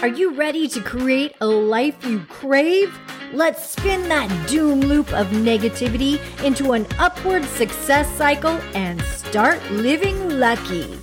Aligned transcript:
Are 0.00 0.06
you 0.08 0.32
ready 0.34 0.68
to 0.68 0.80
create 0.80 1.34
a 1.40 1.46
life 1.46 2.04
you 2.04 2.20
crave? 2.28 2.96
Let's 3.32 3.68
spin 3.70 4.08
that 4.08 4.28
doom 4.48 4.80
loop 4.80 5.12
of 5.12 5.26
negativity 5.28 6.20
into 6.44 6.72
an 6.72 6.86
upward 7.00 7.44
success 7.44 8.08
cycle 8.16 8.60
and 8.74 9.02
start 9.02 9.60
living 9.72 10.38
lucky. 10.38 10.96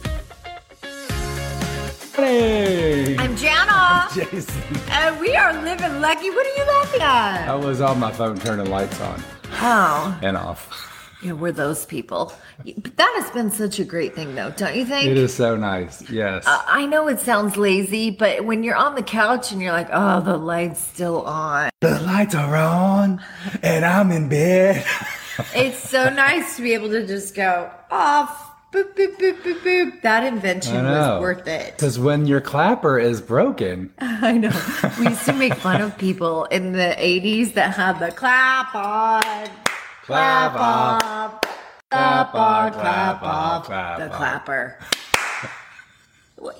Hey! 2.16 3.18
I'm 3.18 3.36
Jana, 3.36 4.08
Jason. 4.14 4.64
and 4.90 5.20
we 5.20 5.36
are 5.36 5.52
living 5.62 6.00
lucky. 6.00 6.30
What 6.30 6.46
are 6.48 6.58
you 6.58 6.66
laughing 6.66 7.02
at? 7.02 7.50
I 7.50 7.56
was 7.56 7.82
on 7.82 8.00
my 8.00 8.14
phone 8.14 8.38
turning 8.38 8.70
lights 8.70 9.00
on 9.02 9.22
Oh, 9.58 10.18
and 10.22 10.38
off. 10.38 10.95
Yeah, 11.26 11.34
we're 11.34 11.52
those 11.52 11.86
people. 11.86 12.32
But 12.64 12.98
that 12.98 13.14
has 13.22 13.32
been 13.32 13.50
such 13.50 13.80
a 13.80 13.84
great 13.84 14.14
thing, 14.14 14.36
though, 14.36 14.52
don't 14.52 14.76
you 14.76 14.86
think? 14.86 15.10
It 15.10 15.18
is 15.18 15.34
so 15.34 15.56
nice. 15.56 16.08
Yes. 16.10 16.46
Uh, 16.46 16.62
I 16.68 16.86
know 16.86 17.08
it 17.08 17.20
sounds 17.20 17.58
lazy, 17.58 18.12
but 18.12 18.46
when 18.46 18.64
you're 18.64 18.76
on 18.76 18.94
the 18.94 19.04
couch 19.04 19.52
and 19.52 19.62
you're 19.62 19.72
like, 19.72 19.90
oh, 19.92 20.22
the 20.22 20.38
light's 20.38 20.80
still 20.80 21.24
on, 21.24 21.72
the 21.82 22.00
lights 22.02 22.36
are 22.36 22.56
on 22.56 23.22
and 23.64 23.84
I'm 23.84 24.12
in 24.12 24.30
bed. 24.30 24.86
it's 25.56 25.90
so 25.90 26.10
nice 26.10 26.58
to 26.58 26.62
be 26.62 26.74
able 26.74 26.90
to 26.90 27.06
just 27.08 27.34
go 27.36 27.72
off. 27.90 28.44
Boop, 28.72 28.94
boop, 28.94 29.16
boop, 29.18 29.42
boop, 29.42 29.60
boop. 29.62 30.02
That 30.02 30.26
invention 30.26 30.84
was 30.84 31.22
worth 31.22 31.48
it. 31.48 31.78
Because 31.78 31.98
when 31.98 32.26
your 32.28 32.42
clapper 32.42 33.00
is 33.00 33.22
broken, 33.22 33.94
I 34.00 34.34
know. 34.34 34.52
We 35.00 35.08
used 35.08 35.26
to 35.26 35.34
make 35.34 35.54
fun 35.56 35.80
of 35.82 35.98
people 35.98 36.44
in 36.46 36.74
the 36.74 36.94
80s 37.00 37.54
that 37.54 37.74
had 37.74 38.00
the 38.00 38.12
clap 38.12 38.76
on, 38.76 39.50
clap 40.06 40.54
off, 40.56 41.42
clap 41.92 42.36
on, 42.36 42.72
clap 42.74 43.24
off, 43.24 43.68
the 43.68 44.10
clapper. 44.16 44.80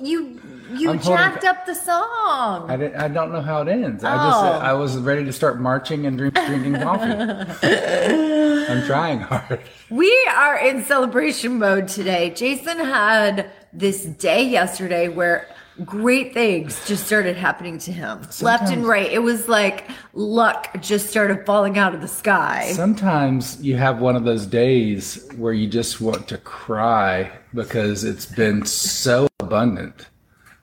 You 0.02 0.42
you 0.74 0.90
I'm 0.90 0.98
holding- 0.98 1.02
jacked 1.04 1.44
up 1.44 1.66
the 1.68 1.76
song. 1.76 2.72
I, 2.72 2.76
didn't, 2.78 2.96
I 3.00 3.08
don't 3.08 3.32
know 3.32 3.42
how 3.42 3.62
it 3.62 3.68
ends. 3.68 4.04
I 4.04 4.16
just 4.16 4.38
Oh. 4.44 4.60
I 4.60 4.74
was 4.74 4.98
ready 4.98 5.24
to 5.26 5.34
start 5.34 5.60
marching 5.60 6.08
and 6.08 6.18
drink, 6.18 6.34
drinking 6.34 6.76
coffee. 6.82 7.04
I'm 8.72 8.84
trying 8.88 9.20
hard. 9.20 9.60
We 9.92 10.12
are 10.34 10.58
in 10.58 10.84
celebration 10.86 11.60
mode 11.60 11.88
today. 11.88 12.32
Jason 12.32 12.80
had 12.80 13.52
this 13.74 14.06
day 14.06 14.44
yesterday 14.48 15.08
where 15.08 15.46
great 15.84 16.34
things 16.34 16.86
just 16.88 17.06
started 17.06 17.36
happening 17.36 17.78
to 17.80 17.92
him 17.92 18.22
left 18.42 18.72
and 18.72 18.86
right. 18.86 19.12
It 19.12 19.20
was 19.20 19.50
like 19.50 19.90
luck 20.14 20.70
just 20.82 21.10
started 21.10 21.46
falling 21.46 21.78
out 21.78 21.94
of 21.94 22.02
the 22.02 22.08
sky. 22.08 22.72
Sometimes 22.74 23.62
you 23.62 23.76
have 23.76 24.00
one 24.00 24.16
of 24.16 24.24
those 24.24 24.46
days 24.46 25.28
where 25.36 25.52
you 25.54 25.68
just 25.68 26.00
want 26.00 26.28
to 26.30 26.38
cry 26.38 27.32
because 27.54 28.04
it's 28.04 28.26
been 28.26 28.66
so 28.66 29.28
abundant 29.40 30.08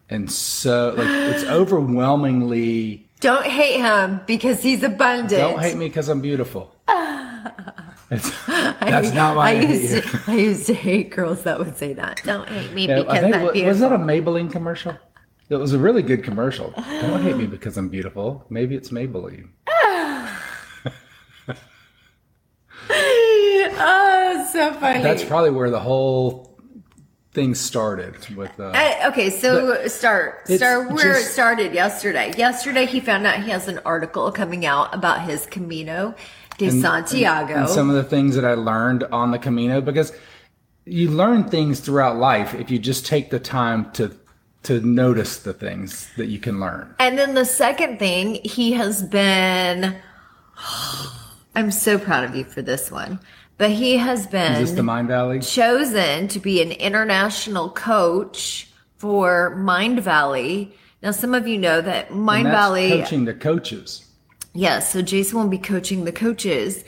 and 0.08 0.30
so 0.30 0.94
like 0.96 1.06
it's 1.08 1.44
overwhelmingly 1.48 3.06
Don't 3.20 3.46
hate 3.46 3.80
him 3.80 4.20
because 4.26 4.62
he's 4.62 4.82
abundant. 4.82 5.30
don't 5.30 5.60
hate 5.60 5.76
me 5.76 5.88
because 5.88 6.08
I'm 6.08 6.20
beautiful. 6.22 6.74
It's, 8.12 8.30
that's 8.46 9.12
not 9.14 9.36
why 9.36 9.48
I, 9.48 9.52
I 9.52 9.60
used 9.62 9.94
you. 9.94 10.00
to, 10.02 10.20
I 10.26 10.34
used 10.36 10.66
to 10.66 10.74
hate 10.74 11.10
girls 11.10 11.44
that 11.44 11.58
would 11.58 11.76
say 11.78 11.94
that. 11.94 12.20
Don't 12.24 12.46
hate 12.48 12.72
me 12.72 12.86
Yeah, 12.88 12.98
because 12.98 13.14
I 13.14 13.20
think, 13.20 13.34
I'm 13.36 13.42
wa- 13.42 13.52
beautiful. 13.52 13.68
was 13.70 13.80
that 13.80 13.92
a 13.92 13.98
Maybelline 13.98 14.52
commercial? 14.52 14.98
It 15.48 15.56
was 15.56 15.72
a 15.72 15.78
really 15.78 16.02
good 16.02 16.22
commercial. 16.22 16.72
Don't 16.76 17.22
hate 17.22 17.36
me 17.38 17.46
because 17.46 17.78
I'm 17.78 17.88
beautiful. 17.88 18.44
Maybe 18.50 18.74
it's 18.76 18.90
Maybelline. 18.90 19.48
oh, 22.90 24.48
so 24.52 24.72
funny. 24.74 25.02
That's 25.02 25.24
probably 25.24 25.50
where 25.50 25.70
the 25.70 25.80
whole 25.80 26.52
thing 27.32 27.54
started 27.54 28.14
with 28.36 28.60
uh, 28.60 28.72
Uh, 28.74 29.08
okay, 29.08 29.30
so 29.30 29.86
start 29.88 30.46
start 30.48 30.92
where 30.92 31.16
it 31.16 31.24
started 31.24 31.72
yesterday. 31.72 32.30
Yesterday, 32.36 32.84
he 32.84 33.00
found 33.00 33.26
out 33.26 33.42
he 33.42 33.50
has 33.50 33.68
an 33.68 33.80
article 33.86 34.30
coming 34.32 34.66
out 34.66 34.94
about 34.94 35.22
his 35.22 35.46
Camino 35.46 36.14
de 36.70 36.80
Santiago. 36.80 37.54
and 37.54 37.68
some 37.68 37.88
of 37.90 37.96
the 37.96 38.04
things 38.04 38.34
that 38.34 38.44
I 38.44 38.54
learned 38.54 39.04
on 39.04 39.30
the 39.30 39.38
Camino 39.38 39.80
because 39.80 40.12
you 40.84 41.10
learn 41.10 41.44
things 41.44 41.80
throughout 41.80 42.16
life 42.16 42.54
if 42.54 42.70
you 42.70 42.78
just 42.78 43.06
take 43.06 43.30
the 43.30 43.38
time 43.40 43.90
to 43.92 44.16
to 44.64 44.80
notice 44.80 45.38
the 45.38 45.52
things 45.52 46.08
that 46.16 46.26
you 46.26 46.38
can 46.38 46.60
learn. 46.60 46.94
And 47.00 47.18
then 47.18 47.34
the 47.34 47.44
second 47.44 47.98
thing, 47.98 48.36
he 48.44 48.72
has 48.72 49.02
been. 49.02 49.96
I'm 51.54 51.70
so 51.70 51.98
proud 51.98 52.24
of 52.24 52.34
you 52.34 52.44
for 52.44 52.62
this 52.62 52.90
one, 52.90 53.18
but 53.58 53.70
he 53.70 53.98
has 53.98 54.26
been 54.26 54.74
the 54.74 54.82
Mind 54.82 55.08
Valley? 55.08 55.40
chosen 55.40 56.28
to 56.28 56.40
be 56.40 56.62
an 56.62 56.72
international 56.72 57.68
coach 57.70 58.68
for 58.96 59.54
Mindvalley. 59.58 60.70
Now, 61.02 61.10
some 61.10 61.34
of 61.34 61.46
you 61.48 61.58
know 61.58 61.80
that 61.80 62.14
Mind 62.14 62.46
And 62.46 62.54
Valley. 62.54 62.88
coaching 62.90 63.24
the 63.24 63.34
coaches. 63.34 64.06
Yes, 64.54 64.92
so 64.92 65.02
Jason 65.02 65.38
will 65.38 65.48
be 65.48 65.58
coaching 65.58 66.04
the 66.04 66.12
coaches. 66.12 66.84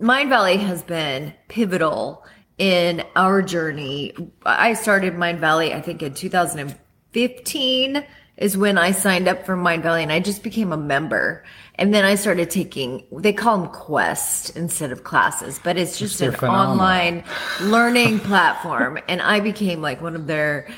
Mindvalley 0.00 0.58
has 0.58 0.82
been 0.82 1.32
pivotal 1.48 2.24
in 2.58 3.02
our 3.16 3.40
journey. 3.40 4.14
I 4.44 4.74
started 4.74 5.14
Mindvalley, 5.14 5.72
I 5.74 5.80
think 5.80 6.02
in 6.02 6.12
2015 6.14 8.04
is 8.36 8.56
when 8.56 8.78
I 8.78 8.92
signed 8.92 9.26
up 9.26 9.44
for 9.44 9.56
Mindvalley 9.56 10.02
and 10.02 10.12
I 10.12 10.20
just 10.20 10.42
became 10.44 10.72
a 10.72 10.76
member. 10.76 11.44
And 11.74 11.92
then 11.92 12.04
I 12.04 12.14
started 12.14 12.50
taking, 12.50 13.04
they 13.10 13.32
call 13.32 13.58
them 13.58 13.68
Quest 13.68 14.56
instead 14.56 14.92
of 14.92 15.02
classes, 15.04 15.60
but 15.62 15.76
it's 15.76 15.98
just 15.98 16.18
They're 16.18 16.30
an 16.30 16.36
phenomenal. 16.36 16.72
online 16.72 17.24
learning 17.62 18.20
platform. 18.20 18.98
And 19.08 19.20
I 19.22 19.40
became 19.40 19.80
like 19.80 20.00
one 20.00 20.14
of 20.14 20.26
their 20.28 20.68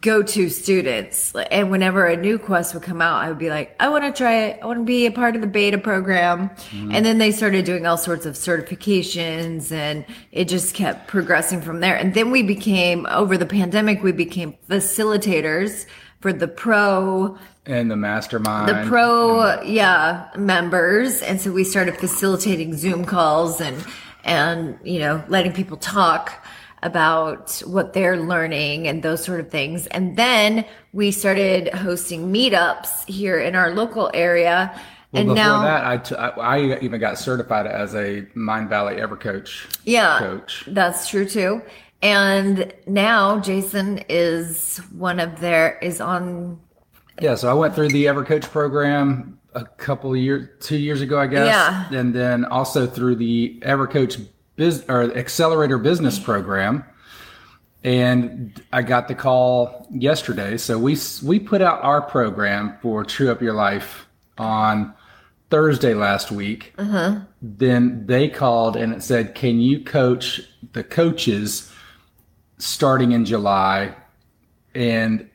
go-to 0.00 0.48
students. 0.48 1.34
And 1.50 1.70
whenever 1.70 2.06
a 2.06 2.16
new 2.16 2.38
quest 2.38 2.74
would 2.74 2.84
come 2.84 3.02
out 3.02 3.22
i 3.22 3.28
would 3.28 3.38
be 3.38 3.50
like 3.50 3.74
i 3.80 3.88
want 3.88 4.04
to 4.04 4.12
try 4.12 4.34
it. 4.34 4.60
I 4.62 4.66
want 4.66 4.78
to 4.78 4.84
be 4.84 5.06
a 5.06 5.10
part 5.10 5.34
of 5.34 5.40
the 5.40 5.48
beta 5.48 5.78
program. 5.78 6.50
Mm-hmm. 6.50 6.92
And 6.92 7.04
then 7.04 7.18
they 7.18 7.32
started 7.32 7.64
doing 7.64 7.86
all 7.86 7.96
sorts 7.96 8.24
of 8.24 8.34
certifications 8.34 9.72
and 9.72 10.04
it 10.30 10.48
just 10.48 10.74
kept 10.74 11.08
progressing 11.08 11.60
from 11.60 11.80
there. 11.80 11.96
And 11.96 12.14
then 12.14 12.30
we 12.30 12.42
became 12.42 13.06
over 13.06 13.36
the 13.36 13.46
pandemic 13.46 14.02
we 14.02 14.12
became 14.12 14.54
facilitators 14.68 15.86
for 16.20 16.32
the 16.32 16.48
pro 16.48 17.36
And 17.66 17.90
the 17.90 17.96
mastermind. 17.96 18.68
the 18.68 18.88
pro 18.88 19.38
mm-hmm. 19.38 19.68
yeah 19.68 20.30
members. 20.36 21.20
And 21.20 21.40
so 21.40 21.50
we 21.50 21.64
started 21.64 21.98
facilitating 21.98 22.76
zoom 22.76 23.04
calls 23.04 23.60
and 23.60 23.84
and 24.22 24.78
you 24.84 25.00
know 25.00 25.22
letting 25.28 25.52
people 25.52 25.76
talk 25.76 26.43
about 26.84 27.60
what 27.66 27.92
they're 27.94 28.16
learning 28.16 28.86
and 28.86 29.02
those 29.02 29.24
sort 29.24 29.40
of 29.40 29.50
things 29.50 29.86
and 29.88 30.16
then 30.16 30.64
we 30.92 31.10
started 31.10 31.68
hosting 31.74 32.32
meetups 32.32 33.04
here 33.08 33.40
in 33.40 33.56
our 33.56 33.72
local 33.74 34.10
area 34.14 34.70
Well, 35.12 35.20
and 35.22 35.28
before 35.30 35.34
now 35.44 35.62
that, 35.62 35.84
I, 35.84 35.96
t- 35.96 36.14
I 36.14 36.28
I 36.28 36.78
even 36.80 37.00
got 37.00 37.18
certified 37.18 37.66
as 37.66 37.94
a 37.94 38.22
Mindvalley 38.36 39.00
EverCoach. 39.00 39.80
Yeah 39.84 40.18
coach. 40.20 40.64
that's 40.68 41.08
true 41.08 41.26
too 41.28 41.60
and 42.02 42.72
now 42.86 43.40
jason 43.40 43.98
is 44.08 44.78
one 44.92 45.18
of 45.18 45.40
their 45.40 45.78
is 45.80 46.00
on 46.00 46.60
Yeah, 47.20 47.34
so 47.36 47.48
I 47.50 47.54
went 47.54 47.74
through 47.74 47.88
the 47.88 48.04
EverCoach 48.06 48.50
program 48.50 49.38
a 49.54 49.64
couple 49.64 50.10
of 50.12 50.18
years, 50.18 50.48
two 50.60 50.76
years 50.76 51.00
ago, 51.00 51.16
I 51.18 51.28
guess. 51.28 51.46
Yeah. 51.46 51.88
And 51.96 52.12
then 52.12 52.44
also 52.46 52.86
through 52.88 53.14
the 53.16 53.60
Ever 53.62 53.86
Coach 53.86 54.18
biz, 54.56 54.84
or 54.88 55.16
Accelerator 55.16 55.78
Business 55.78 56.18
program. 56.18 56.84
And 57.82 58.62
I 58.72 58.82
got 58.82 59.08
the 59.08 59.14
call 59.14 59.86
yesterday. 59.90 60.56
So 60.56 60.78
we 60.78 60.96
we 61.22 61.38
put 61.38 61.60
out 61.60 61.82
our 61.82 62.00
program 62.00 62.78
for 62.80 63.04
True 63.04 63.30
Up 63.30 63.42
Your 63.42 63.52
Life 63.52 64.06
on 64.38 64.94
Thursday 65.50 65.92
last 65.92 66.32
week. 66.32 66.72
Uh-huh. 66.78 67.20
Then 67.42 68.06
they 68.06 68.28
called 68.28 68.76
and 68.76 68.94
it 68.94 69.02
said, 69.02 69.34
"Can 69.34 69.60
you 69.60 69.84
coach 69.84 70.40
the 70.72 70.82
coaches 70.82 71.70
starting 72.58 73.12
in 73.12 73.26
July?" 73.26 73.94
And 74.74 75.28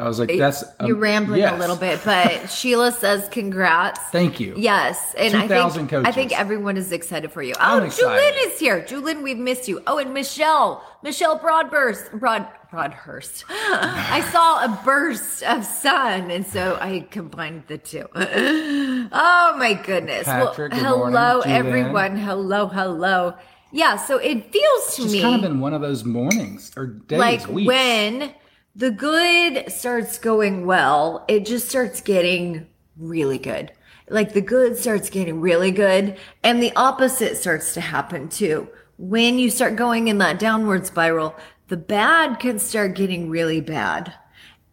I 0.00 0.08
was 0.08 0.18
like, 0.18 0.30
"That's 0.36 0.64
you're 0.84 0.96
um, 0.96 1.02
rambling 1.02 1.44
a 1.44 1.56
little 1.56 1.76
bit 1.76 2.00
but 2.04 2.46
sheila 2.50 2.92
says 2.92 3.28
congrats 3.30 4.00
Thank 4.10 4.40
you. 4.40 4.54
Yes, 4.56 5.14
and 5.16 5.36
I 5.36 5.42
2,000 5.42 5.88
think 5.88 6.06
I 6.06 6.12
think 6.12 6.38
everyone 6.38 6.76
is 6.76 6.92
excited 6.92 7.32
for 7.32 7.42
you. 7.42 7.54
I'm 7.58 7.82
oh, 7.82 7.86
excited. 7.86 8.34
Julin 8.34 8.46
is 8.46 8.58
here. 8.58 8.80
Julin, 8.82 9.22
we've 9.22 9.38
missed 9.38 9.68
you. 9.68 9.82
Oh, 9.86 9.98
and 9.98 10.12
Michelle, 10.12 10.84
Michelle 11.02 11.38
Broadburst, 11.38 12.18
Broad 12.18 12.46
Broadhurst. 12.70 13.44
I 13.48 14.28
saw 14.32 14.64
a 14.64 14.82
burst 14.84 15.42
of 15.42 15.64
sun, 15.64 16.30
and 16.30 16.46
so 16.46 16.78
I 16.80 17.06
combined 17.10 17.64
the 17.66 17.78
two. 17.78 18.06
oh 18.14 19.54
my 19.58 19.74
goodness! 19.74 20.24
Patrick, 20.24 20.72
well, 20.72 21.06
hello. 21.06 21.40
Everyone. 21.40 22.16
Hello, 22.16 22.66
hello. 22.66 23.34
Yeah, 23.72 23.96
so 23.96 24.18
it 24.18 24.52
feels 24.52 24.96
to 24.96 25.02
me 25.02 25.06
It's 25.06 25.12
me 25.14 25.20
kind 25.22 25.34
of 25.36 25.42
been 25.42 25.60
one 25.60 25.74
of 25.74 25.80
those 25.80 26.04
mornings 26.04 26.72
or 26.76 26.86
days, 26.86 27.18
like 27.18 27.46
weeks. 27.46 27.68
when 27.68 28.34
the 28.74 28.90
good 28.90 29.70
starts 29.70 30.18
going 30.18 30.66
well, 30.66 31.24
it 31.28 31.44
just 31.44 31.68
starts 31.68 32.00
getting 32.00 32.66
really 32.96 33.38
good. 33.38 33.72
Like 34.08 34.32
the 34.32 34.40
good 34.40 34.76
starts 34.76 35.10
getting 35.10 35.40
really 35.40 35.70
good, 35.70 36.16
and 36.42 36.62
the 36.62 36.74
opposite 36.76 37.36
starts 37.36 37.74
to 37.74 37.80
happen 37.80 38.28
too. 38.28 38.68
When 38.98 39.38
you 39.38 39.50
start 39.50 39.76
going 39.76 40.08
in 40.08 40.18
that 40.18 40.38
downward 40.38 40.86
spiral, 40.86 41.34
the 41.68 41.76
bad 41.76 42.40
can 42.40 42.58
start 42.58 42.96
getting 42.96 43.30
really 43.30 43.60
bad. 43.60 44.12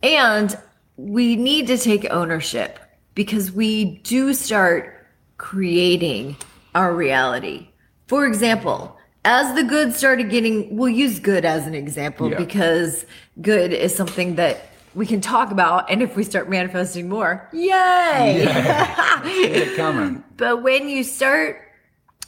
And 0.01 0.57
we 0.97 1.35
need 1.35 1.67
to 1.67 1.77
take 1.77 2.09
ownership 2.09 2.79
because 3.13 3.51
we 3.51 3.99
do 3.99 4.33
start 4.33 5.07
creating 5.37 6.35
our 6.73 6.93
reality. 6.93 7.69
For 8.07 8.25
example, 8.25 8.96
as 9.27 9.53
the 9.55 9.63
good 9.63 9.93
started 9.93 10.29
getting, 10.29 10.77
we'll 10.77 10.87
use 10.87 11.19
good 11.19 11.43
as 11.43 11.67
an 11.67 11.75
example 11.75 12.29
Yeah. 12.31 12.37
because 12.37 13.05
good 13.41 13.73
is 13.73 13.93
something 13.93 14.35
that 14.35 14.69
we 14.95 15.05
can 15.05 15.19
talk 15.19 15.51
about. 15.51 15.91
And 15.91 16.01
if 16.01 16.15
we 16.15 16.23
start 16.23 16.49
manifesting 16.49 17.09
more, 17.09 17.49
yay! 17.51 18.45
It 19.25 19.75
coming. 19.75 20.23
But 20.37 20.63
when 20.63 20.87
you 20.87 21.03
start 21.03 21.61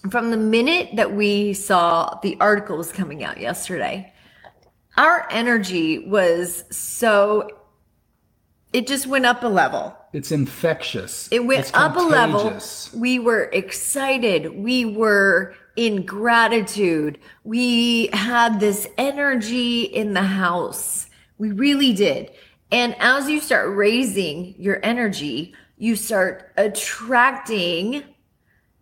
from 0.09 0.29
the 0.31 0.37
minute 0.37 0.89
that 0.97 1.13
we 1.13 1.53
saw 1.53 2.19
the 2.21 2.35
articles 2.41 2.91
coming 2.91 3.23
out 3.23 3.39
yesterday, 3.39 4.11
our 4.97 5.25
energy 5.31 5.99
was 5.99 6.65
so, 6.69 7.49
it 8.73 8.87
just 8.87 9.07
went 9.07 9.25
up 9.25 9.41
a 9.43 9.47
level. 9.47 9.95
It's 10.11 10.33
infectious. 10.33 11.29
It 11.31 11.45
went 11.45 11.61
It's 11.61 11.71
up 11.73 11.95
a 11.95 11.99
level. 11.99 12.59
We 12.93 13.19
were 13.19 13.43
excited. 13.53 14.53
We 14.55 14.83
were 14.83 15.55
in 15.79 16.05
gratitude. 16.05 17.17
We 17.45 18.07
had 18.07 18.59
this 18.59 18.85
energy 18.97 19.83
in 19.83 20.13
the 20.13 20.23
house. 20.23 21.09
We 21.37 21.51
really 21.51 21.93
did. 21.93 22.31
And 22.69 22.97
as 22.99 23.29
you 23.29 23.39
start 23.39 23.73
raising 23.73 24.55
your 24.59 24.81
energy, 24.83 25.53
you 25.77 25.95
start 25.95 26.51
attracting 26.57 28.03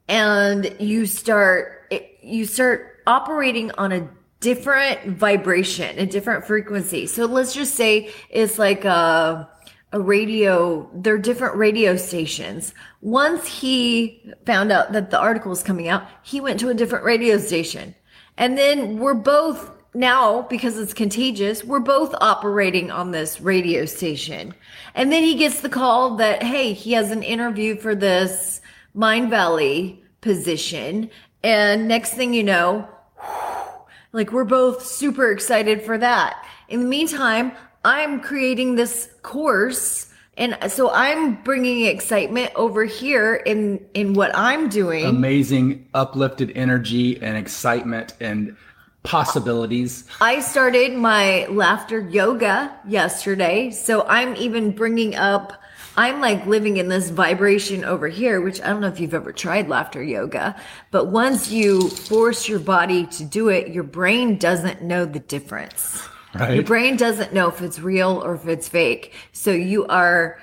and 0.08 0.76
you 0.80 1.06
start 1.06 1.94
you 2.24 2.46
start 2.46 3.04
operating 3.06 3.70
on 3.74 3.92
a 3.92 4.10
different 4.40 5.18
vibration, 5.18 6.00
a 6.00 6.08
different 6.08 6.46
frequency. 6.46 7.06
So 7.06 7.26
let's 7.26 7.54
just 7.54 7.76
say 7.76 8.12
it's 8.32 8.58
like 8.58 8.86
a 8.86 9.48
a 9.94 10.00
radio, 10.00 10.90
they're 10.94 11.18
different 11.18 11.56
radio 11.56 11.96
stations. 11.96 12.74
Once 13.02 13.48
he 13.48 14.22
found 14.46 14.72
out 14.72 14.92
that 14.92 15.12
the 15.12 15.20
article 15.20 15.50
was 15.50 15.64
coming 15.64 15.88
out, 15.88 16.06
he 16.24 16.42
went 16.42 16.60
to 16.60 16.70
a 16.70 16.74
different 16.74 17.06
radio 17.06 17.38
station. 17.38 17.96
And 18.38 18.58
then 18.58 19.00
we're 19.00 19.14
both 19.14 19.72
now, 19.94 20.44
because 20.44 20.78
it's 20.78 20.94
contagious, 20.94 21.64
we're 21.64 21.80
both 21.80 22.14
operating 22.22 22.92
on 22.92 23.12
this 23.12 23.42
radio 23.42 23.86
station. 23.86 24.54
And 24.94 25.12
then 25.12 25.24
he 25.24 25.36
gets 25.36 25.62
the 25.62 25.70
call 25.70 26.18
that, 26.18 26.44
hey, 26.44 26.74
he 26.74 26.92
has 26.94 27.10
an 27.12 27.24
interview 27.24 27.78
for 27.78 27.96
this 27.96 28.62
Mindvalley 28.96 30.00
position. 30.22 31.10
And 31.44 31.88
next 31.88 32.14
thing 32.14 32.34
you 32.34 32.44
know, 32.44 32.88
like 34.12 34.32
we're 34.32 34.44
both 34.44 34.86
super 34.86 35.32
excited 35.32 35.82
for 35.82 35.98
that. 35.98 36.46
In 36.68 36.82
the 36.82 36.88
meantime, 36.88 37.54
I'm 37.88 38.20
creating 38.20 38.76
this 38.76 39.10
course 39.22 40.08
and 40.36 40.58
so 40.68 40.92
I'm 40.92 41.42
bringing 41.42 41.86
excitement 41.86 42.52
over 42.56 42.84
here 42.84 43.34
in 43.34 43.84
in 43.94 44.14
what 44.14 44.36
I'm 44.36 44.68
doing. 44.68 45.06
Amazing, 45.06 45.88
uplifted 45.94 46.52
energy 46.54 47.18
and 47.22 47.38
excitement 47.38 48.14
and 48.20 48.58
possibilities. 49.04 50.04
I 50.20 50.42
started 50.42 50.98
my 50.98 51.48
laughter 51.48 52.02
yoga 52.02 52.78
yesterday, 52.86 53.72
so 53.72 54.04
I'm 54.04 54.36
even 54.36 54.72
bringing 54.72 55.16
up 55.16 55.54
I'm 55.96 56.20
like 56.20 56.46
living 56.46 56.76
in 56.76 56.90
this 56.90 57.10
vibration 57.10 57.86
over 57.86 58.10
here, 58.10 58.42
which 58.42 58.62
I 58.62 58.68
don't 58.68 58.82
know 58.82 58.88
if 58.90 59.00
you've 59.00 59.14
ever 59.14 59.32
tried 59.32 59.70
laughter 59.70 60.04
yoga, 60.04 60.58
but 60.92 61.06
once 61.06 61.50
you 61.50 61.88
force 61.88 62.50
your 62.50 62.60
body 62.60 63.06
to 63.08 63.24
do 63.24 63.48
it, 63.48 63.70
your 63.70 63.84
brain 63.84 64.38
doesn't 64.38 64.84
know 64.84 65.06
the 65.06 65.20
difference. 65.20 66.08
Right. 66.34 66.56
Your 66.56 66.64
brain 66.64 66.98
doesn't 66.98 67.34
know 67.34 67.48
if 67.48 67.62
it's 67.62 67.80
real 67.80 68.22
or 68.24 68.36
if 68.36 68.48
it's 68.48 68.68
fake. 68.68 69.14
So 69.32 69.52
you 69.52 69.86
are 69.88 70.40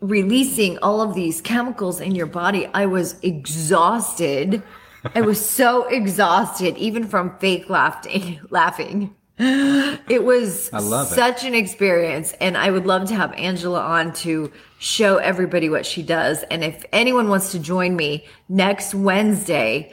releasing 0.00 0.78
all 0.78 1.00
of 1.00 1.14
these 1.14 1.40
chemicals 1.40 2.00
in 2.00 2.14
your 2.14 2.26
body. 2.26 2.66
I 2.74 2.86
was 2.86 3.16
exhausted. 3.22 4.62
I 5.14 5.22
was 5.22 5.44
so 5.48 5.84
exhausted, 5.88 6.76
even 6.76 7.04
from 7.06 7.36
fake 7.38 7.68
laughing. 7.68 8.40
Laughing. 8.50 9.14
It 9.36 10.22
was 10.22 10.72
love 10.72 11.10
it. 11.10 11.14
such 11.14 11.44
an 11.44 11.54
experience, 11.54 12.34
and 12.40 12.56
I 12.56 12.70
would 12.70 12.86
love 12.86 13.08
to 13.08 13.16
have 13.16 13.32
Angela 13.32 13.80
on 13.80 14.12
to 14.14 14.52
show 14.78 15.16
everybody 15.16 15.68
what 15.68 15.84
she 15.84 16.04
does. 16.04 16.44
And 16.44 16.62
if 16.62 16.84
anyone 16.92 17.28
wants 17.28 17.50
to 17.50 17.58
join 17.58 17.96
me 17.96 18.26
next 18.48 18.94
Wednesday, 18.94 19.92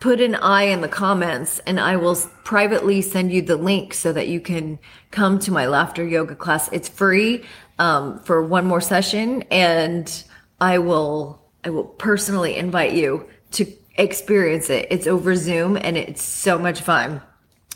put 0.00 0.20
an 0.20 0.34
I 0.34 0.64
in 0.64 0.80
the 0.80 0.88
comments, 0.88 1.60
and 1.66 1.80
I 1.80 1.96
will 1.96 2.16
privately 2.44 3.02
send 3.02 3.32
you 3.32 3.42
the 3.42 3.56
link 3.56 3.94
so 3.94 4.12
that 4.12 4.28
you 4.28 4.40
can 4.40 4.78
come 5.10 5.38
to 5.40 5.50
my 5.50 5.66
laughter 5.66 6.06
yoga 6.06 6.34
class. 6.34 6.68
It's 6.72 6.88
free 6.88 7.44
um, 7.78 8.18
for 8.20 8.42
one 8.42 8.66
more 8.66 8.80
session, 8.80 9.42
and 9.50 10.24
I 10.60 10.78
will 10.78 11.42
I 11.64 11.70
will 11.70 11.84
personally 11.84 12.56
invite 12.56 12.92
you 12.92 13.28
to 13.52 13.66
experience 13.96 14.68
it. 14.68 14.88
It's 14.90 15.06
over 15.06 15.36
Zoom, 15.36 15.76
and 15.76 15.96
it's 15.96 16.22
so 16.22 16.58
much 16.58 16.80
fun. 16.80 17.22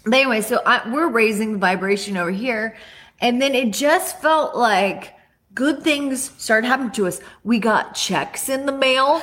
But 0.04 0.14
anyway, 0.14 0.40
so 0.40 0.60
I, 0.64 0.88
we're 0.90 1.08
raising 1.08 1.54
the 1.54 1.58
vibration 1.58 2.16
over 2.16 2.31
here. 2.31 2.76
And 3.20 3.40
then 3.40 3.54
it 3.54 3.72
just 3.72 4.20
felt 4.20 4.56
like 4.56 5.14
good 5.54 5.82
things 5.82 6.31
started 6.37 6.66
happening 6.69 6.93
to 6.93 7.06
us. 7.06 7.20
We 7.44 7.58
got 7.58 7.94
checks 7.94 8.48
in 8.48 8.66
the 8.66 8.72
mail. 8.72 9.22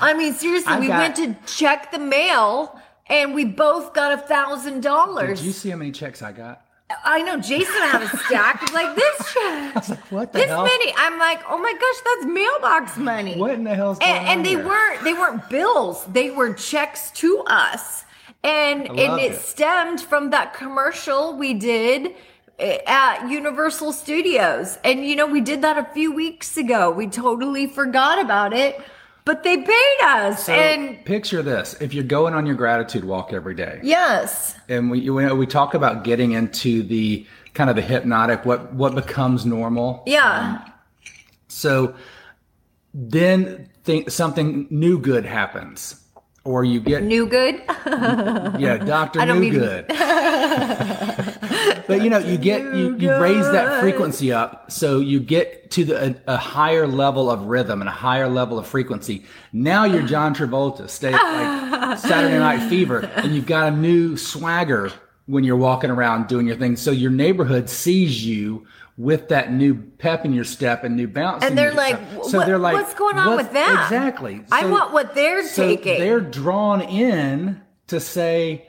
I 0.00 0.14
mean, 0.14 0.32
seriously, 0.34 0.72
I 0.72 0.80
we 0.80 0.86
got- 0.88 0.98
went 0.98 1.16
to 1.16 1.36
check 1.52 1.90
the 1.92 1.98
mail 1.98 2.80
and 3.08 3.34
we 3.34 3.44
both 3.44 3.94
got 3.94 4.12
a 4.12 4.18
thousand 4.18 4.82
dollars. 4.82 5.38
Did 5.40 5.46
you 5.46 5.52
see 5.52 5.70
how 5.70 5.76
many 5.76 5.92
checks 5.92 6.22
I 6.22 6.32
got? 6.32 6.62
I 7.04 7.20
know 7.20 7.36
Jason 7.38 7.74
had 7.82 8.00
a 8.02 8.08
stack 8.16 8.62
of 8.62 8.72
like 8.72 8.96
this 8.96 9.32
check. 9.34 9.98
What 10.10 10.32
the 10.32 10.38
This 10.38 10.48
hell? 10.48 10.64
many. 10.64 10.94
I'm 10.96 11.18
like, 11.18 11.40
oh 11.48 11.58
my 11.58 11.72
gosh, 11.72 12.00
that's 12.04 12.26
mailbox 12.32 12.96
money 12.96 13.36
What 13.36 13.50
in 13.50 13.64
the 13.64 13.74
hell's 13.74 13.98
going 13.98 14.10
and, 14.10 14.26
and 14.28 14.46
they 14.46 14.50
here? 14.50 14.66
weren't 14.66 15.04
they 15.04 15.12
weren't 15.12 15.48
bills 15.50 16.04
they 16.06 16.30
were 16.30 16.54
checks 16.54 17.10
to 17.12 17.44
us 17.46 18.04
and 18.42 18.86
and 18.88 19.20
it, 19.20 19.32
it. 19.32 19.40
stemmed 19.40 20.00
from 20.00 20.30
that 20.30 20.54
commercial 20.54 21.36
we 21.36 21.52
did 21.52 22.14
eh, 22.58 22.78
at 22.86 23.28
universal 23.28 23.92
studios 23.92 24.78
and 24.82 25.04
you 25.06 25.14
know 25.14 25.26
we 25.26 25.42
did 25.42 25.60
that 25.60 25.76
a 25.76 25.84
few 25.92 26.10
weeks 26.12 26.56
ago 26.56 26.90
we 26.90 27.06
totally 27.06 27.66
forgot 27.66 28.18
about 28.18 28.54
it 28.54 28.80
but 29.28 29.42
they 29.42 29.58
paid 29.58 29.98
us. 30.04 30.46
So 30.46 30.54
and 30.54 31.04
picture 31.04 31.42
this: 31.42 31.76
if 31.82 31.92
you're 31.92 32.02
going 32.02 32.32
on 32.32 32.46
your 32.46 32.54
gratitude 32.56 33.04
walk 33.04 33.30
every 33.34 33.54
day, 33.54 33.78
yes. 33.82 34.56
And 34.70 34.90
we 34.90 35.00
you 35.00 35.20
know, 35.20 35.34
we 35.34 35.46
talk 35.46 35.74
about 35.74 36.02
getting 36.02 36.32
into 36.32 36.82
the 36.82 37.26
kind 37.52 37.68
of 37.68 37.76
the 37.76 37.82
hypnotic, 37.82 38.46
what 38.46 38.72
what 38.72 38.94
becomes 38.94 39.44
normal. 39.44 40.02
yeah. 40.06 40.62
Um, 40.64 40.72
so 41.48 41.94
then 42.94 43.68
think 43.84 44.10
something 44.10 44.66
new 44.70 44.98
good 44.98 45.26
happens, 45.26 46.02
or 46.44 46.64
you 46.64 46.80
get 46.80 47.02
new 47.02 47.26
good? 47.26 47.62
Yeah, 48.58 48.78
Doctor 48.78 49.26
New 49.34 49.52
Good. 49.52 49.86
but 51.88 52.02
you 52.02 52.10
know, 52.10 52.18
you 52.18 52.38
get 52.38 52.62
you, 52.62 52.96
you 52.96 53.12
raise 53.16 53.44
that 53.50 53.80
frequency 53.80 54.32
up, 54.32 54.70
so 54.70 55.00
you 55.00 55.18
get 55.18 55.70
to 55.72 55.84
the, 55.84 56.16
a, 56.26 56.34
a 56.34 56.36
higher 56.36 56.86
level 56.86 57.30
of 57.30 57.42
rhythm 57.46 57.80
and 57.82 57.88
a 57.88 57.92
higher 57.92 58.28
level 58.28 58.58
of 58.58 58.66
frequency. 58.66 59.24
Now 59.52 59.84
you're 59.84 60.02
John 60.06 60.34
Travolta, 60.34 60.88
stay 60.88 61.12
like 61.12 61.98
Saturday 61.98 62.38
Night 62.38 62.68
Fever, 62.68 63.00
and 63.16 63.34
you've 63.34 63.46
got 63.46 63.72
a 63.72 63.76
new 63.76 64.16
swagger 64.16 64.92
when 65.26 65.44
you're 65.44 65.56
walking 65.56 65.90
around 65.90 66.26
doing 66.28 66.46
your 66.46 66.56
thing. 66.56 66.76
So 66.76 66.90
your 66.90 67.10
neighborhood 67.10 67.68
sees 67.68 68.24
you 68.24 68.66
with 68.96 69.28
that 69.28 69.52
new 69.52 69.74
pep 69.98 70.24
in 70.24 70.32
your 70.32 70.44
step 70.44 70.84
and 70.84 70.96
new 70.96 71.06
bounce. 71.06 71.44
And 71.44 71.56
they're 71.56 71.72
like, 71.72 71.96
step. 71.96 72.12
"What- 72.14 72.74
what's 72.74 72.94
going 72.94 73.16
on 73.18 73.36
with 73.36 73.52
that?" 73.52 73.84
Exactly. 73.84 74.42
I 74.50 74.66
want 74.66 74.92
what 74.92 75.14
they're 75.14 75.46
so 75.46 75.62
taking 75.66 75.98
They're 76.00 76.20
drawn 76.20 76.80
in 76.80 77.60
to 77.88 78.00
say, 78.00 78.66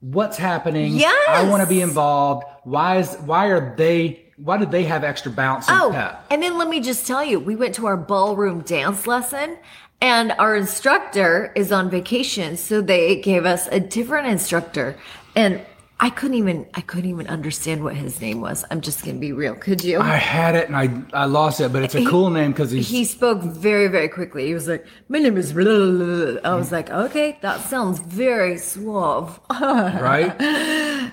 "What's 0.00 0.36
happening? 0.38 0.94
Yes. 0.94 1.28
I 1.28 1.48
want 1.48 1.62
to 1.62 1.68
be 1.68 1.80
involved. 1.82 2.44
Why 2.64 2.98
is 2.98 3.14
why 3.24 3.46
are 3.46 3.74
they? 3.76 4.24
Why 4.36 4.56
do 4.56 4.64
they 4.66 4.84
have 4.84 5.04
extra 5.04 5.30
bounce 5.30 5.68
and 5.68 5.78
Oh, 5.80 5.90
pep?" 5.92 6.26
and 6.30 6.42
then 6.42 6.56
let 6.56 6.68
me 6.68 6.80
just 6.80 7.06
tell 7.06 7.22
you, 7.24 7.38
we 7.38 7.56
went 7.56 7.74
to 7.76 7.86
our 7.86 7.96
ballroom 7.96 8.60
dance 8.62 9.06
lesson 9.06 9.58
and 10.00 10.32
our 10.38 10.56
instructor 10.56 11.52
is 11.54 11.72
on 11.72 11.90
vacation. 11.90 12.56
So 12.56 12.80
they 12.80 13.16
gave 13.20 13.44
us 13.44 13.66
a 13.68 13.80
different 13.80 14.28
instructor 14.28 14.96
and 15.36 15.60
I 16.02 16.08
couldn't 16.08 16.38
even, 16.38 16.66
I 16.72 16.80
couldn't 16.80 17.10
even 17.10 17.26
understand 17.26 17.84
what 17.84 17.94
his 17.94 18.22
name 18.22 18.40
was. 18.40 18.64
I'm 18.70 18.80
just 18.80 19.04
going 19.04 19.16
to 19.16 19.20
be 19.20 19.32
real. 19.32 19.54
Could 19.54 19.84
you? 19.84 20.00
I 20.00 20.16
had 20.16 20.56
it 20.56 20.66
and 20.66 20.74
I 20.74 20.88
I 21.12 21.26
lost 21.26 21.60
it, 21.60 21.74
but 21.74 21.82
it's 21.82 21.94
a 21.94 22.06
cool 22.06 22.30
name 22.30 22.52
because 22.52 22.70
he's 22.70 22.88
he 22.88 23.04
spoke 23.04 23.42
very, 23.42 23.86
very 23.86 24.08
quickly. 24.08 24.46
He 24.46 24.54
was 24.54 24.66
like, 24.66 24.86
my 25.08 25.18
name 25.18 25.36
is, 25.36 25.52
blah, 25.52 25.62
blah, 25.62 25.76
blah, 25.76 26.40
blah." 26.40 26.50
I 26.50 26.54
was 26.54 26.68
mm. 26.68 26.72
like, 26.72 26.88
okay, 26.88 27.38
that 27.42 27.60
sounds 27.60 27.98
very 28.00 28.56
suave. 28.56 29.38
right. 29.50 30.34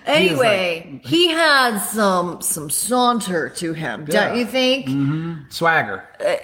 anyway, 0.08 1.02
he 1.04 1.28
had 1.28 1.80
some, 1.80 2.42
some 2.42 2.70
saunter 2.70 3.50
to 3.50 3.74
him. 3.74 4.08
Yeah. 4.08 4.30
Don't 4.30 4.38
you 4.38 4.46
think? 4.46 4.86
Mm-hmm. 4.88 5.50
Swagger. 5.50 6.06
Uh, 6.26 6.38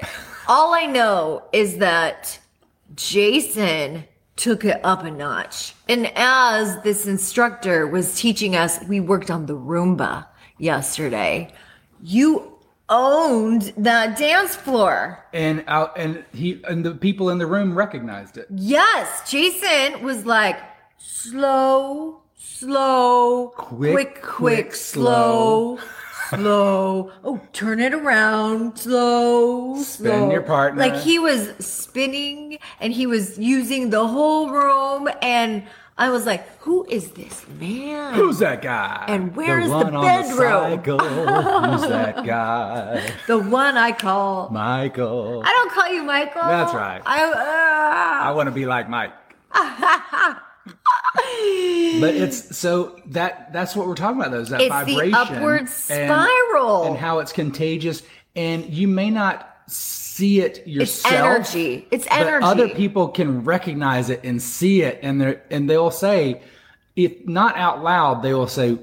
all 0.49 0.73
I 0.73 0.85
know 0.85 1.43
is 1.53 1.77
that 1.77 2.39
Jason 2.95 4.03
took 4.35 4.65
it 4.65 4.79
up 4.83 5.03
a 5.03 5.11
notch. 5.11 5.73
And 5.87 6.11
as 6.15 6.81
this 6.83 7.05
instructor 7.05 7.87
was 7.87 8.19
teaching 8.19 8.55
us, 8.55 8.83
we 8.87 8.99
worked 8.99 9.29
on 9.29 9.45
the 9.45 9.55
Rumba 9.55 10.25
yesterday. 10.57 11.51
You, 12.01 12.53
owned 12.89 13.73
that 13.77 14.17
dance 14.17 14.55
floor. 14.55 15.25
And 15.33 15.63
out 15.67 15.97
and 15.97 16.23
he 16.33 16.61
and 16.67 16.85
the 16.85 16.93
people 16.93 17.29
in 17.29 17.37
the 17.37 17.47
room 17.47 17.75
recognized 17.75 18.37
it. 18.37 18.47
Yes, 18.55 19.29
Jason 19.29 20.03
was 20.03 20.25
like 20.25 20.59
slow, 20.97 22.21
slow, 22.35 23.51
Quick, 23.55 23.93
quick, 23.93 24.13
quick, 24.13 24.23
quick, 24.23 24.75
slow, 24.75 25.79
slow. 26.35 27.11
Oh, 27.23 27.39
turn 27.53 27.79
it 27.79 27.93
around, 27.93 28.77
slow, 28.77 29.81
Spin 29.83 30.05
slow. 30.05 30.31
your 30.31 30.41
partner. 30.41 30.79
Like 30.81 30.95
he 31.01 31.19
was 31.19 31.53
spinning 31.59 32.59
and 32.79 32.93
he 32.93 33.05
was 33.05 33.37
using 33.39 33.89
the 33.89 34.07
whole 34.07 34.49
room, 34.51 35.09
and 35.21 35.63
I 35.97 36.09
was 36.09 36.25
like, 36.25 36.47
"Who 36.61 36.85
is 36.89 37.11
this 37.11 37.45
man?" 37.59 38.15
Who's 38.15 38.39
that 38.39 38.61
guy? 38.61 39.05
And 39.07 39.35
where's 39.35 39.65
the 39.69 39.71
one 39.71 39.95
on 39.95 40.03
bedroom? 40.03 40.37
cycle. 40.79 40.99
Who's 40.99 41.87
that 41.89 42.25
guy? 42.25 43.11
the 43.27 43.37
one 43.39 43.77
I 43.77 43.91
call. 43.91 44.49
Michael. 44.49 45.43
I 45.45 45.51
don't 45.51 45.71
call 45.71 45.89
you 45.93 46.03
Michael. 46.03 46.41
That's 46.41 46.73
right. 46.73 47.01
I. 47.05 47.23
Uh, 47.23 48.23
I 48.29 48.31
want 48.31 48.47
to 48.47 48.51
be 48.51 48.65
like 48.65 48.89
Mike. 48.89 49.13
but 51.13 52.15
it's 52.15 52.57
so 52.57 52.99
that 53.07 53.53
that's 53.53 53.75
what 53.75 53.87
we're 53.87 53.95
talking 53.95 54.19
about 54.19 54.31
though 54.31 54.39
is 54.39 54.49
that 54.49 54.61
It's 54.61 54.69
the 54.85 54.93
vibration 54.95 55.13
upward 55.13 55.69
spiral. 55.69 56.85
and, 56.85 56.97
how 56.97 57.19
it's 57.19 57.31
contagious 57.31 58.01
and 58.35 58.65
you 58.73 58.87
may 58.87 59.09
not 59.09 59.49
see 59.67 60.41
it 60.41 60.65
yourself 60.67 61.39
it's 61.39 61.55
energy. 61.55 61.87
It's 61.91 62.07
energy. 62.09 62.41
but 62.41 62.43
other 62.43 62.69
people 62.69 63.07
can 63.09 63.43
recognize 63.43 64.09
it 64.09 64.21
and 64.23 64.41
see 64.41 64.81
it 64.81 64.99
and 65.01 65.21
they 65.21 65.39
and 65.51 65.69
they'll 65.69 65.91
say 65.91 66.41
if 66.95 67.25
not 67.27 67.55
out 67.57 67.83
loud 67.83 68.21
they 68.23 68.33
will 68.33 68.47
say 68.47 68.77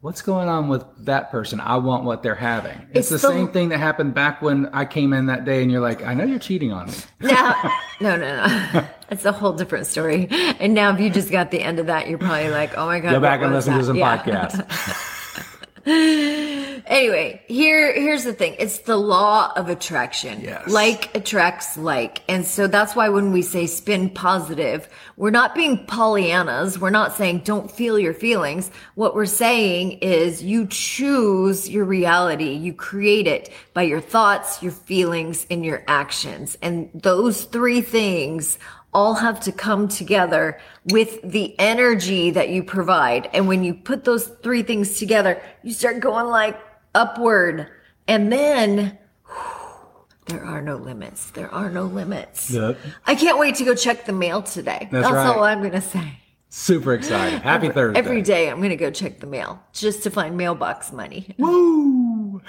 what's 0.00 0.22
going 0.22 0.48
on 0.48 0.68
with 0.68 0.84
that 1.04 1.30
person 1.30 1.60
i 1.60 1.76
want 1.76 2.04
what 2.04 2.22
they're 2.22 2.34
having 2.34 2.72
it's, 2.94 3.10
It's 3.10 3.22
the, 3.22 3.28
the- 3.28 3.34
same 3.34 3.48
thing 3.48 3.68
that 3.68 3.78
happened 3.78 4.14
back 4.14 4.40
when 4.40 4.66
i 4.72 4.84
came 4.84 5.12
in 5.12 5.26
that 5.26 5.44
day 5.44 5.62
and 5.62 5.70
you're 5.70 5.80
like 5.80 6.02
i 6.04 6.14
know 6.14 6.24
you're 6.24 6.38
cheating 6.38 6.72
on 6.72 6.86
me 6.88 6.94
Now, 7.20 7.54
no, 8.00 8.16
no, 8.16 8.46
no. 8.72 8.86
It's 9.10 9.24
a 9.24 9.32
whole 9.32 9.52
different 9.52 9.86
story. 9.88 10.28
And 10.30 10.72
now, 10.72 10.94
if 10.94 11.00
you 11.00 11.10
just 11.10 11.30
got 11.32 11.50
the 11.50 11.60
end 11.60 11.80
of 11.80 11.86
that, 11.86 12.08
you're 12.08 12.16
probably 12.16 12.48
like, 12.48 12.78
"Oh 12.78 12.86
my 12.86 13.00
god!" 13.00 13.10
go 13.10 13.18
back 13.20 13.42
and 13.42 13.52
listen 13.52 13.76
to 13.76 13.82
some 13.84 13.96
Yeah. 13.96 14.16
podcasts 14.18 14.94
Anyway, 16.86 17.42
here 17.46 17.92
here's 17.92 18.24
the 18.24 18.32
thing. 18.32 18.56
It's 18.58 18.78
the 18.78 18.96
law 18.96 19.52
of 19.54 19.68
attraction. 19.68 20.40
Yes. 20.40 20.68
Like 20.68 21.14
attracts 21.14 21.76
like. 21.76 22.22
And 22.28 22.44
so 22.44 22.66
that's 22.66 22.96
why 22.96 23.08
when 23.08 23.32
we 23.32 23.42
say 23.42 23.66
spin 23.66 24.10
positive, 24.10 24.88
we're 25.16 25.30
not 25.30 25.54
being 25.54 25.86
Pollyannas. 25.86 26.78
We're 26.78 26.90
not 26.90 27.16
saying 27.16 27.42
don't 27.44 27.70
feel 27.70 27.98
your 27.98 28.14
feelings. 28.14 28.70
What 28.94 29.14
we're 29.14 29.26
saying 29.26 29.98
is 30.00 30.42
you 30.42 30.66
choose 30.66 31.68
your 31.68 31.84
reality. 31.84 32.54
You 32.54 32.72
create 32.72 33.26
it 33.26 33.52
by 33.74 33.82
your 33.82 34.00
thoughts, 34.00 34.62
your 34.62 34.72
feelings, 34.72 35.46
and 35.50 35.64
your 35.64 35.84
actions. 35.86 36.56
And 36.62 36.90
those 36.94 37.44
three 37.44 37.82
things 37.82 38.58
all 38.92 39.14
have 39.14 39.40
to 39.40 39.52
come 39.52 39.88
together 39.88 40.60
with 40.90 41.20
the 41.22 41.58
energy 41.58 42.30
that 42.30 42.48
you 42.48 42.62
provide. 42.62 43.28
And 43.32 43.46
when 43.46 43.62
you 43.62 43.74
put 43.74 44.04
those 44.04 44.26
three 44.42 44.62
things 44.62 44.98
together, 44.98 45.40
you 45.62 45.72
start 45.72 46.00
going 46.00 46.26
like 46.26 46.58
upward. 46.94 47.68
And 48.08 48.32
then 48.32 48.98
there 50.26 50.44
are 50.44 50.62
no 50.62 50.76
limits. 50.76 51.30
There 51.30 51.52
are 51.52 51.70
no 51.70 51.84
limits. 51.84 52.50
Yep. 52.50 52.78
I 53.06 53.14
can't 53.14 53.38
wait 53.38 53.56
to 53.56 53.64
go 53.64 53.74
check 53.74 54.04
the 54.06 54.12
mail 54.12 54.42
today. 54.42 54.88
That's 54.90 55.04
That's, 55.04 55.14
right. 55.14 55.26
all 55.26 55.44
I'm 55.44 55.60
going 55.60 55.72
to 55.72 55.80
say. 55.80 56.18
super 56.48 56.94
excited 56.94 57.42
happy 57.42 57.68
thursday 57.68 57.96
Every 57.96 58.22
day 58.22 58.50
I'm 58.50 58.56
going 58.56 58.70
to 58.70 58.76
go 58.76 58.90
check 58.90 59.20
the 59.20 59.26
mail 59.28 59.62
just 59.72 60.02
to 60.02 60.10
find 60.10 60.36
mailbox 60.36 60.92
money. 60.92 61.34
Woo! 61.38 62.42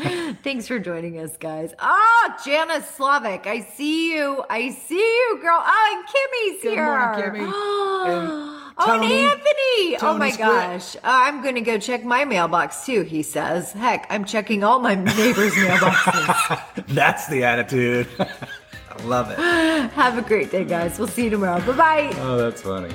Thanks 0.42 0.66
for 0.66 0.78
joining 0.78 1.18
us, 1.18 1.36
guys. 1.36 1.74
Oh, 1.78 2.34
Jana 2.44 2.82
Slavic. 2.82 3.46
I 3.46 3.60
see 3.60 4.14
you. 4.14 4.42
I 4.48 4.70
see 4.70 4.96
you, 4.98 5.38
girl. 5.42 5.62
Oh, 5.62 5.94
and 5.94 6.06
Kimmy's 6.08 6.62
Good 6.62 6.72
here. 6.72 6.84
morning, 6.84 7.46
Kimmy. 7.46 7.52
And 8.80 8.88
oh, 8.88 8.94
and 8.94 9.02
Tony- 9.02 9.24
Anthony. 9.24 9.96
oh 10.00 10.16
my 10.18 10.30
Split. 10.30 10.46
gosh. 10.46 10.96
Uh, 10.96 11.00
I'm 11.04 11.42
going 11.42 11.54
to 11.56 11.60
go 11.60 11.76
check 11.78 12.02
my 12.04 12.24
mailbox 12.24 12.86
too, 12.86 13.02
he 13.02 13.22
says. 13.22 13.72
Heck, 13.72 14.06
I'm 14.08 14.24
checking 14.24 14.64
all 14.64 14.78
my 14.78 14.94
neighbors' 14.94 15.52
mailboxes. 15.52 16.86
That's 16.88 17.26
the 17.28 17.44
attitude. 17.44 18.08
I 18.18 19.02
love 19.04 19.30
it. 19.30 19.38
Have 19.38 20.16
a 20.16 20.22
great 20.22 20.50
day, 20.50 20.64
guys. 20.64 20.98
We'll 20.98 21.08
see 21.08 21.24
you 21.24 21.30
tomorrow. 21.30 21.60
Bye 21.60 21.72
bye. 21.76 22.16
Oh, 22.20 22.36
that's 22.38 22.62
funny. 22.62 22.92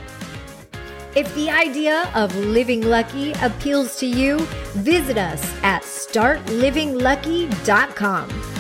If 1.15 1.33
the 1.33 1.49
idea 1.49 2.11
of 2.13 2.35
living 2.35 2.81
lucky 2.81 3.31
appeals 3.41 3.95
to 3.99 4.05
you, 4.05 4.39
visit 4.75 5.17
us 5.17 5.41
at 5.63 5.83
startlivinglucky.com. 5.83 8.54